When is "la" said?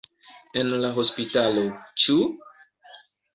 0.85-0.89